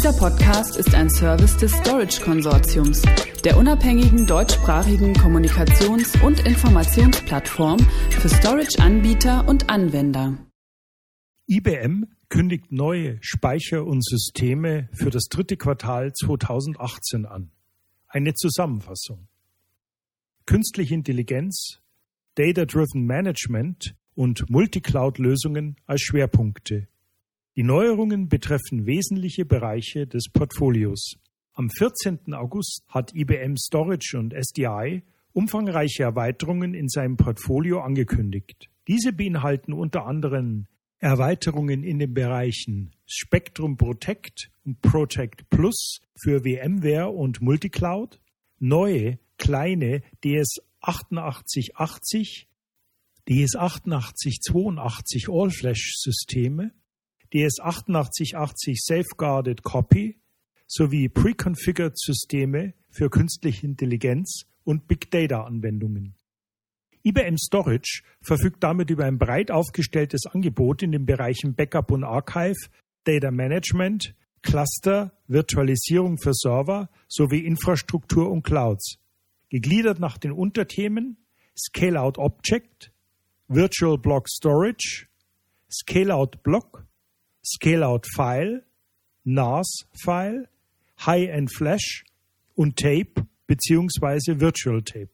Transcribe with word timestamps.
Dieser 0.00 0.14
Podcast 0.14 0.78
ist 0.78 0.94
ein 0.94 1.10
Service 1.10 1.58
des 1.58 1.72
Storage 1.72 2.22
Konsortiums, 2.22 3.02
der 3.44 3.58
unabhängigen 3.58 4.26
deutschsprachigen 4.26 5.12
Kommunikations- 5.12 6.18
und 6.24 6.40
Informationsplattform 6.46 7.78
für 8.08 8.30
Storage-Anbieter 8.30 9.46
und 9.46 9.68
Anwender. 9.68 10.38
IBM 11.46 12.06
kündigt 12.30 12.72
neue 12.72 13.18
Speicher 13.20 13.84
und 13.84 14.02
Systeme 14.02 14.88
für 14.94 15.10
das 15.10 15.24
dritte 15.24 15.58
Quartal 15.58 16.14
2018 16.14 17.26
an. 17.26 17.50
Eine 18.08 18.32
Zusammenfassung. 18.32 19.28
Künstliche 20.46 20.94
Intelligenz, 20.94 21.82
Data-Driven 22.36 23.04
Management 23.04 23.94
und 24.14 24.48
Multicloud-Lösungen 24.48 25.76
als 25.84 26.00
Schwerpunkte. 26.00 26.88
Die 27.56 27.64
Neuerungen 27.64 28.28
betreffen 28.28 28.86
wesentliche 28.86 29.44
Bereiche 29.44 30.06
des 30.06 30.28
Portfolios. 30.32 31.14
Am 31.54 31.68
14. 31.68 32.32
August 32.32 32.84
hat 32.86 33.12
IBM 33.12 33.56
Storage 33.56 34.16
und 34.16 34.32
SDI 34.32 35.02
umfangreiche 35.32 36.04
Erweiterungen 36.04 36.74
in 36.74 36.88
seinem 36.88 37.16
Portfolio 37.16 37.80
angekündigt. 37.80 38.70
Diese 38.86 39.12
beinhalten 39.12 39.72
unter 39.72 40.06
anderem 40.06 40.68
Erweiterungen 40.98 41.82
in 41.82 41.98
den 41.98 42.14
Bereichen 42.14 42.94
Spectrum 43.04 43.76
Protect 43.76 44.52
und 44.64 44.80
Protect 44.80 45.50
Plus 45.50 46.02
für 46.22 46.42
VMware 46.42 47.10
und 47.10 47.42
Multicloud, 47.42 48.20
neue 48.60 49.18
kleine 49.38 50.02
DS8880, 50.22 52.46
DS8882 53.28 55.28
All-Flash-Systeme, 55.28 56.70
DS8880 57.32 58.76
Safeguarded 58.76 59.62
Copy 59.62 60.18
sowie 60.66 61.08
Preconfigured 61.08 61.98
Systeme 61.98 62.74
für 62.90 63.10
künstliche 63.10 63.66
Intelligenz 63.66 64.46
und 64.64 64.86
Big 64.88 65.10
Data 65.10 65.44
Anwendungen. 65.44 66.14
IBM 67.02 67.38
Storage 67.38 68.02
verfügt 68.20 68.62
damit 68.62 68.90
über 68.90 69.04
ein 69.04 69.18
breit 69.18 69.50
aufgestelltes 69.50 70.26
Angebot 70.26 70.82
in 70.82 70.92
den 70.92 71.06
Bereichen 71.06 71.54
Backup 71.54 71.90
und 71.90 72.04
Archive, 72.04 72.68
Data 73.04 73.30
Management, 73.30 74.14
Cluster, 74.42 75.12
Virtualisierung 75.26 76.18
für 76.18 76.34
Server 76.34 76.90
sowie 77.08 77.46
Infrastruktur 77.46 78.30
und 78.30 78.42
Clouds. 78.42 78.98
Gegliedert 79.48 79.98
nach 79.98 80.18
den 80.18 80.32
Unterthemen 80.32 81.16
Scale-out 81.58 82.18
Object, 82.18 82.92
Virtual 83.48 83.98
Block 83.98 84.28
Storage, 84.28 85.08
Scale-out 85.70 86.42
Block, 86.42 86.86
Scale-out 87.44 88.06
File, 88.14 88.62
NAS 89.24 89.86
File, 90.02 90.48
High-end 91.04 91.52
Flash 91.54 92.04
und 92.54 92.76
Tape 92.76 93.26
bzw. 93.46 94.40
Virtual 94.40 94.82
Tape. 94.82 95.12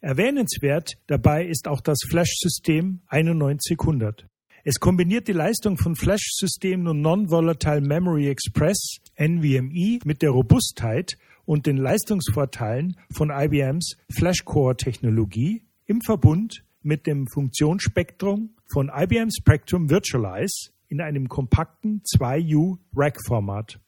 Erwähnenswert 0.00 0.94
dabei 1.06 1.46
ist 1.46 1.68
auch 1.68 1.80
das 1.80 1.98
Flash-System 2.08 3.00
9100. 3.10 4.26
Es 4.64 4.80
kombiniert 4.80 5.28
die 5.28 5.32
Leistung 5.32 5.76
von 5.76 5.96
Flash-Systemen 5.96 6.88
und 6.88 7.00
Non-Volatile 7.00 7.80
Memory 7.80 8.28
Express 8.28 8.98
NVMe 9.16 10.00
mit 10.04 10.22
der 10.22 10.30
Robustheit 10.30 11.18
und 11.44 11.66
den 11.66 11.76
Leistungsvorteilen 11.76 12.96
von 13.12 13.30
IBMs 13.30 13.96
Flash-Core-Technologie 14.12 15.62
im 15.86 16.00
Verbund 16.00 16.64
mit 16.82 17.06
dem 17.06 17.26
Funktionsspektrum 17.28 18.56
von 18.72 18.90
IBM 18.92 19.30
Spectrum 19.30 19.90
Virtualize 19.90 20.70
in 20.92 21.00
einem 21.00 21.26
kompakten 21.26 22.02
2U 22.02 22.76
Rack-Format. 22.94 23.80